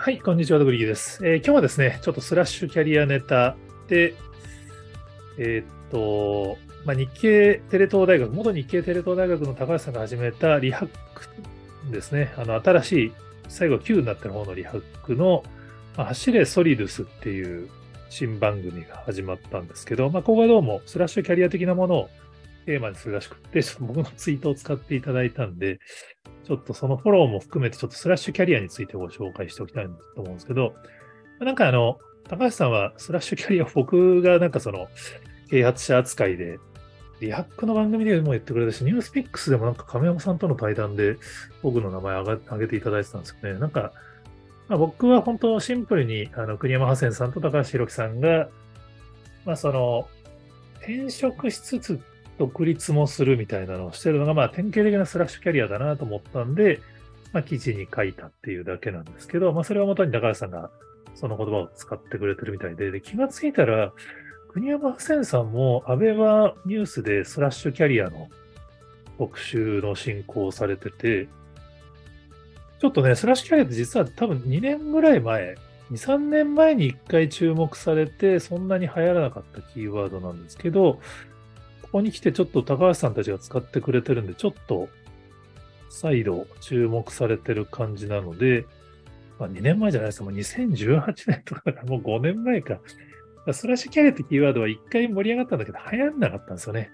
[0.00, 3.56] はい、こんにちは、ドグリーです、えー、今日はですね、ちょっとスラッシュキャリアネタ
[3.88, 4.14] で、
[5.38, 13.12] えー、っと、まあ、日経テレ東大学、元日経テレ東大学の高橋さんが始めたリハックですね、あの新しい、
[13.48, 15.42] 最後9になってる方のリハックの、
[15.96, 17.68] まあ、走れソリドゥスっていう
[18.08, 22.10] 新番組が始まったんですけど、まあ、ここはどうもスラッシュキャリア的なものを
[22.68, 25.78] テーマにするらしくて、ちょっと僕のツイートを使っていただいたんで、
[26.44, 30.74] ちょっとそのフォローも含めて、ちょっとスラッシュキャリアについてご紹介しておきたいと思うんですけど、
[31.40, 34.88] なんかあの、高橋さんはスラッシュキャリア、僕がなんかその、
[35.48, 36.58] 啓発者扱いで、
[37.20, 41.16] リハックの番組でも言ってくれたし、ニュースピックスでもなんか亀山さんとの対談で
[41.62, 43.58] 僕の名前挙げていただいてたんですよね。
[43.58, 43.92] なんか、
[44.68, 48.50] まあ、僕は本当シンプルにあの国山ハセンさんと高橋宏樹さんが、
[49.46, 50.06] まあその、
[50.80, 52.00] 転職しつつ
[52.38, 56.80] 独立もするみたいなのをしてるのが、まあ、典型的なスラッシュキャリアだなと思ったんで、
[57.32, 60.70] まあ、記事に書いたっていうだけなんですけど、まあ、それをもとに高橋さんが
[61.14, 63.92] その言葉を使ってくれてるみたいで、で気がついたら、
[64.48, 68.28] 国山ハセンさんも、アベマニュースでスラッシュキャリアの
[69.18, 71.28] 特集の進行をされてて、
[72.80, 75.56] ちょっとね、スラッシュキャリアって実は多分2年ぐらい前、
[75.90, 81.00] 2、3年前に1回注目されて、そんなに流行らなかったキーワードなんですけど、
[81.88, 84.88] ここに来てちょっと高橋さんたちが使ってくれてるんで、ちょっと
[85.88, 88.66] 再度注目されてる感じなので、
[89.38, 92.78] まあ、2年前じゃないですか、もう2018年とかだからもう5年前か。
[93.52, 96.90] スラッシュキャリアってキーワードは1回盛り上がったんだけど、流行んなかったんですよね。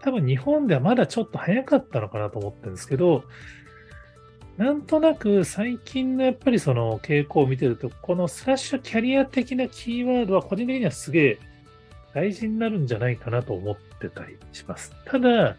[0.00, 3.22] 多分日本ではまだちょっと早かったのかなと思ってるんですけど、
[4.56, 11.38] なんとなく最近のやっぱりその傾向を見てると、このスラッシュキャリア的なキーワードは個人的にはすげえ
[12.14, 14.94] 大事になるんじゃないかなと思ってたりします。
[15.06, 15.56] ただ、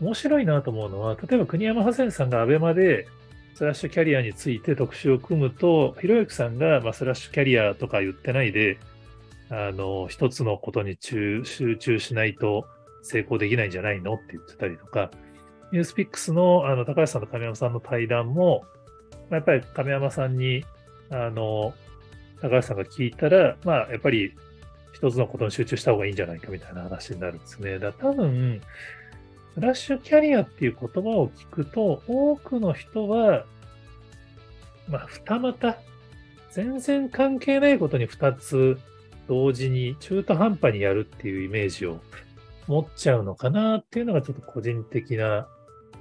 [0.00, 3.06] 面白いなと思うのは、例えば国山ハセンさんがアベマで
[3.54, 8.78] スラッシュキャリアについて特集を組むと、ひろゆきさんが、まあ、スラッシュキャリアとか言ってないで、
[9.50, 11.44] あの、一つのことに集
[11.78, 12.66] 中しないと
[13.02, 15.10] 成功できないんじゃないのって言ってたりとか、
[15.70, 18.64] ニュースピックスのあの高橋さんと亀山さんの対談も、
[19.30, 20.64] やっぱり亀山さんに、
[21.10, 21.74] あの、
[22.40, 24.34] 高橋さんが聞いたら、まあ、やっぱり
[24.92, 27.78] 一つのことに集中した方がいいんじゃないかみたいな話になるんですね。
[27.78, 28.60] だ多分、
[29.54, 33.44] フラッシュキャリアっていう言葉を聞くと、多くの人は、
[34.88, 35.76] まあ、二股、
[36.50, 38.78] 全然関係ないことに二つ
[39.26, 42.00] 同時に中途半端にやるっていうイメージを
[42.66, 45.48] 持っちゃうのかなっていうのがちょっと個人的な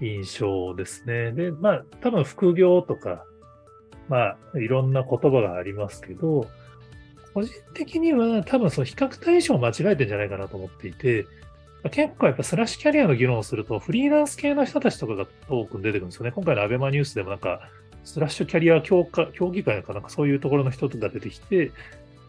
[0.01, 1.31] 印象ですね。
[1.31, 3.25] で、まあ、多分副業とか、
[4.09, 6.47] まあ、いろんな言葉がありますけど、
[7.33, 11.25] 個人的には多分その比較対象を間違えてるんじゃないかなと思っていて、
[11.89, 16.31] 結構やっぱスラッシュキャリアの議論をすると、フリーランス系の人たちとかが多く出てくるんですよね。
[16.31, 17.61] 今回のアベマニュースでもなんか、
[18.03, 19.07] スラッシュキャリア協
[19.51, 21.71] 議会かなんかそういうところの人が出てきて、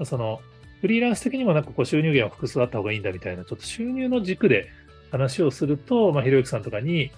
[0.04, 0.40] その
[0.80, 4.68] フリーランス的にもなんかこう収入源は複数あった方がいいんだみたいな、ちょっと収入の軸で
[5.10, 7.10] 話をすると、まあ、ひろゆきさんとかに、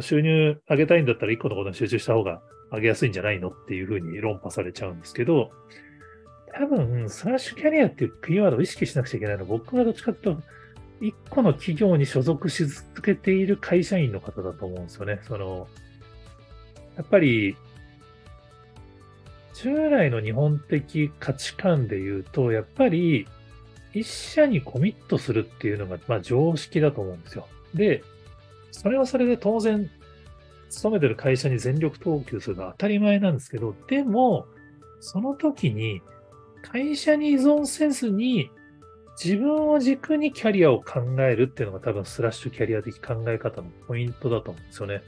[0.00, 5.50] 収入上げたいんだったら1個のことに集中した方が上げやすいんじゃないのっていうふうに論破されちゃうんですけど、
[6.56, 10.42] 多分、スラッシュキャリアっていうキーワードを意識しなくちゃいけないのは、僕はどっちかというと、
[11.00, 15.20] 一個の企業に所属し続けている会社員の方だと思うんですよね。
[15.22, 15.66] その、
[16.96, 17.56] やっぱり、
[19.54, 23.26] 従来の日本的価値観で言うと、やっぱり、
[23.92, 27.48] 一社にコミットするっていうのが、まあ、常識だと思うんですよ。
[27.74, 28.02] で、
[28.70, 29.90] それはそれで当然、
[30.68, 34.46] 勤めてる会社に全力投球するのは当たり前なんですけど、でも、
[35.00, 36.00] その時に
[36.64, 38.50] 会社に依存せずに、
[39.22, 45.02] 自分を軸にキャリアを考えるっていうのが多分スラッシュキャリア的考え方のポイントだと思うんですよね。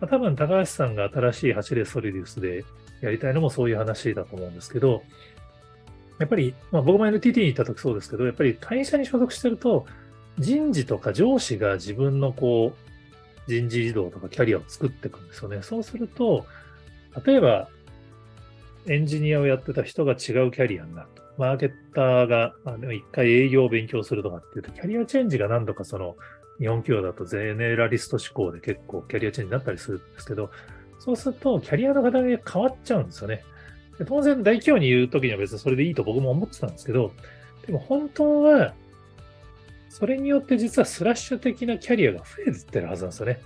[0.00, 2.64] まあ、多分高橋さんが新しい走れソリデュスで
[3.00, 5.02] やりたいのもそういう話だと思うんですけど、
[6.18, 9.84] やっぱり、まあ、僕も NTT に行った時そうですけど、やっぱり会社に所属してると、
[10.38, 15.58] 人事とか上司が自分のこう、人事異動とかキャリアを作っていくんですよね。
[15.62, 16.46] そうすると、
[17.26, 17.68] 例えば、
[18.86, 20.18] エンジニアをやってた人が違う
[20.50, 21.22] キャリアになると。
[21.38, 26.16] マーケッターが、まあ、一回営業を勉強するとかっていうと、キャリアチェンジが何度かその、
[26.58, 30.50] 日本企業だとゼネラリスト志向で結構キャリアチェンジになったりするんですけど、
[31.00, 33.44] そうするとキャリアの形が変わっちゃうんですよね。
[34.06, 37.12] 当然大企業に言うときには別にそれでいいと僕も思ってたんですけど、
[37.66, 38.74] でも本当は、
[39.88, 43.40] それによって実はスラッシュ的なキャリアが増えてるはずなんですよね。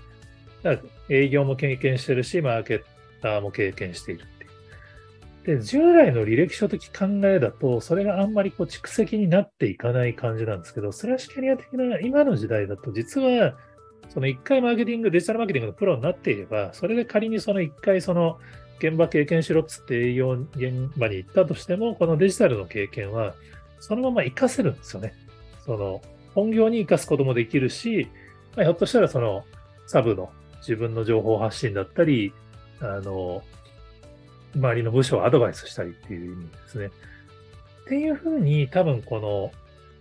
[0.62, 2.82] だから営業も経験してるし、マーケッ
[3.22, 4.24] ターも経験している。
[5.48, 13.56] で、従来の履歴書的考えだと、それがあんまりこう蓄積になっていかない感じなんですけど、スラッシュキャリア的な今の時代だと、実は、
[14.10, 18.38] その一回マーケティング、デジタルマーケティングのプロになっていれば、それで仮にその一回その
[18.78, 23.34] 現場経験しろっつって営業現場に行ったとしても、このデジタルの経験は、
[23.80, 25.14] そのまま活かせるんですよね。
[25.64, 26.02] その、
[26.34, 28.06] 本業に活かすこともできるし、
[28.54, 29.46] まあ、ひょっとしたらその、
[29.86, 30.28] サブの
[30.58, 32.34] 自分の情報発信だったり、
[32.80, 33.42] あの、
[34.54, 36.86] 周りの部署をアドバイスしたりっていう意味ですね。
[36.86, 36.90] っ
[37.88, 39.52] ていうふうに多分この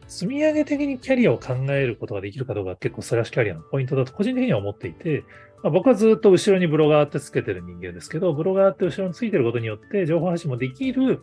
[0.08, 5.24] 積み上げ的にキャリアを考えることができるかどうか結構スラッシュキャリアのポイントだと個人的には思っていて、
[5.64, 11.22] まあ、僕はずっと後ろにブロガーってつけてる人間ですけど、ブロガーって後ろについてることによって情報発信もできる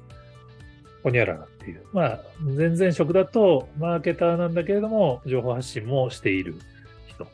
[1.03, 1.85] ホニャララっていう。
[1.93, 2.21] まあ、
[2.57, 6.57] 全然職だとマーケターなんだけれども、情報発信もしている
[7.07, 7.27] 人。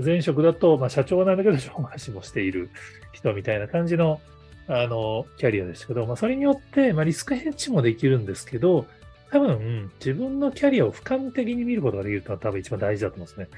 [0.00, 2.70] 前職だと、まあ、社長なんだけど、情報発信もしている
[3.12, 4.20] 人みたいな感じの、
[4.68, 8.86] あの、キャリアですけど、まあ、それによって、まあ、リスクヘッジもできるんですけど、
[9.30, 13.48] 多分、自分のキャリアを俯瞰的に見ることができるというのは多分一番大事だと思うんですね。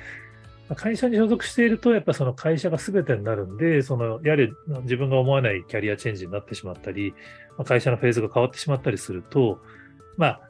[0.76, 4.52] 会社に所属していると、やっぱその会社が全てになるんで、その、やはり
[4.82, 7.14] 自分が思わないキャリアチェンジになってしまったり、
[7.64, 9.60] 会社のフェーズが変わってしまったりすると、
[10.16, 10.40] まあ、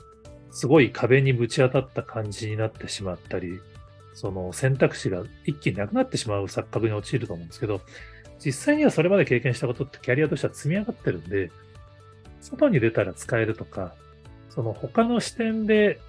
[0.50, 3.60] すごい壁にぶち当たった感じになってしまったり、
[4.14, 7.81] その選択肢が一気になくなってしまう錯覚に陥ると思うんですけど、
[8.44, 11.50] 実際にはそれまで経験したことってキャリアとしては積み上がってるんで、
[12.40, 13.94] 外に出たら使えるとか、
[14.50, 16.00] その他の視点で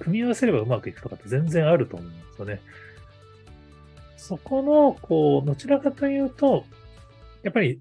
[0.00, 2.60] 組み合わせればうまくいくとかって全然あると思うんですよね。
[4.16, 6.64] そこの、こう、どちらかというと、
[7.42, 7.80] やっぱり、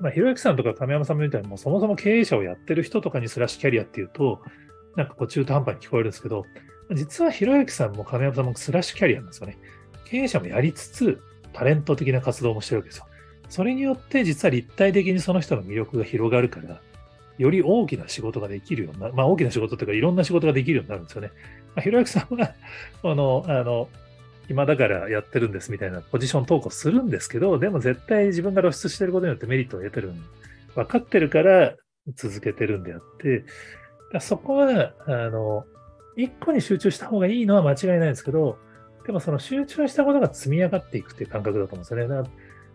[0.00, 4.42] まあ、ひろゆきさんとか亀山さんみたいに、もうそもそも経営者をやってる人とかにスラッシュキャリアっていうと、
[4.96, 6.44] なんかこう中途半端に聞こえるんですけど、
[6.94, 9.58] 実はひろゆきさんも亀山さんもスラッシュキャリアなんですよね。
[10.06, 11.20] 経営者もやりつつ、
[11.56, 13.06] タレント的な活動もしてるわけですよ。
[13.48, 16.80] それによって実は立体的にその人の魅力が広がるから、
[17.38, 21.30] より大きな仕事ができるような、まあ大きな仕事というかいろんな仕事ができるようになるんですよね。
[21.74, 22.52] まあ、ひろゆきさんは、
[23.02, 23.88] あの、あの、
[24.50, 30.12] 今だからやってるんですみたいなポジション投稿するんですけど、でも絶対自分が露出してることによってメリットを得てる
[30.74, 31.74] 分かってるから
[32.14, 33.44] 続けてるんであって、
[34.20, 35.64] そこは、あの、
[36.16, 38.58] 一個に集中した方がいいのは間違いないんですけど、
[39.06, 42.28] でもその集中したことが積み上がっていくっていう感覚だと思うんですよね。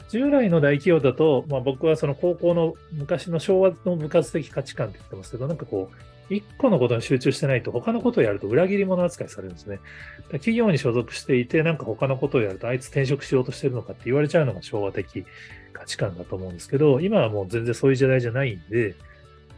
[0.10, 5.90] 従来の大企業だと、まあ、僕はその高校の昔の昭和の部活的価値観って言ってますけど、なんかこ
[6.30, 9.80] う、一個のことに集中してないと他のことをやると裏切り者扱いされるんですね。
[10.32, 15.26] 企業に所属していて、なんか他のことをやるとあいつ転職しようとしてるのかって言われちゃうのが昭和的
[15.74, 18.96] 価値観だと思うんですけど、今はもう全然そういう時代じゃないんで、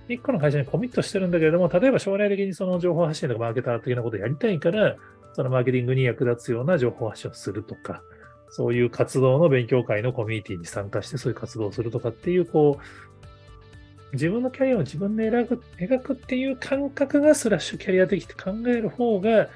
[0.09, 4.97] 一個の会社にコミットしてるんだけれども、例えば将来的にその情報発信とかマーケター的なことをやりたいから、
[5.33, 8.01] そのマーケティングに役立つような情報発信をするとか、
[8.49, 19.49] そういう活動の勉強会のコミュニティに参加してそういう活動をするとかっていう、こう、自分のキャリアを自分で描く描くっていう感覚がスラッシュキャリア的って考える方が、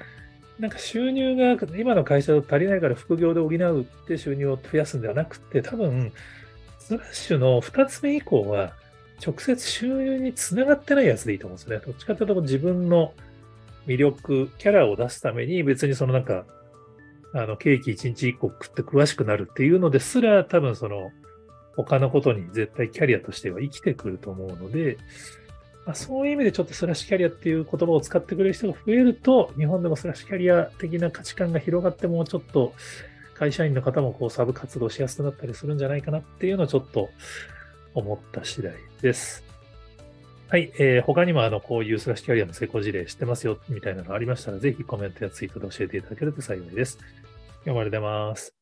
[0.58, 6.12] なんか収入が今の会社だと足りないから副業で補うって収入を増やすんではなくて、多分、
[6.80, 8.72] スラッシュの2つ目以降は、
[9.24, 11.80] 直接収入につながってないやつでいいと思うんですね。
[11.84, 13.12] どっちかというと自分の
[13.88, 16.44] 魅力、キャラを出すために別にそのなんか
[17.34, 21.10] あの、ケーキ1日1個食って詳しくなるっていうのですら、多分その、
[21.76, 24.98] 他のことに絶対キャリアとしては生きてくると思うので、
[25.86, 32.74] まあ、そういう意味でちょっとスラッシュキャリアっていう言葉を使ってくれる人が増えると、日本でもスラッシュキャリア的な価値観が広がってもうちょっと
[33.34, 37.10] 会社員の方もこうサブ活動しやすくなったりするんじゃないかなっていうのをちょっと
[37.94, 39.44] 思った次第です。
[40.48, 46.98] はい、えー、他にもあのこういうスラッシュキャリアの成功事例知ってますよみたいなのありましたら、ぜひコメントやツイートで教えていただけると幸いです。
[47.64, 48.54] 今日もありがとうございます。